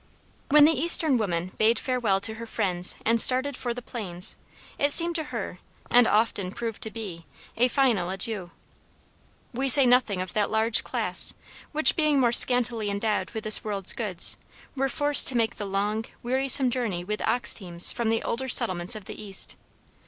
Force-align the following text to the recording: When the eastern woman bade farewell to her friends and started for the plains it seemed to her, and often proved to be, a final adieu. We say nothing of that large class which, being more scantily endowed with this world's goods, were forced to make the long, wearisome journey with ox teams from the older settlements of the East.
When 0.49 0.65
the 0.65 0.71
eastern 0.71 1.17
woman 1.17 1.51
bade 1.59 1.77
farewell 1.77 2.19
to 2.21 2.33
her 2.33 2.47
friends 2.47 2.95
and 3.05 3.21
started 3.21 3.55
for 3.55 3.71
the 3.71 3.83
plains 3.83 4.35
it 4.79 4.91
seemed 4.91 5.15
to 5.17 5.25
her, 5.25 5.59
and 5.91 6.07
often 6.07 6.51
proved 6.53 6.81
to 6.81 6.89
be, 6.89 7.27
a 7.55 7.67
final 7.67 8.09
adieu. 8.09 8.49
We 9.53 9.69
say 9.69 9.85
nothing 9.85 10.19
of 10.19 10.33
that 10.33 10.49
large 10.49 10.83
class 10.83 11.35
which, 11.71 11.95
being 11.95 12.19
more 12.19 12.31
scantily 12.31 12.89
endowed 12.89 13.29
with 13.35 13.43
this 13.43 13.63
world's 13.63 13.93
goods, 13.93 14.37
were 14.75 14.89
forced 14.89 15.27
to 15.27 15.37
make 15.37 15.57
the 15.57 15.65
long, 15.67 16.05
wearisome 16.23 16.71
journey 16.71 17.03
with 17.03 17.21
ox 17.21 17.53
teams 17.53 17.91
from 17.91 18.09
the 18.09 18.23
older 18.23 18.49
settlements 18.49 18.95
of 18.95 19.05
the 19.05 19.21
East. 19.21 19.55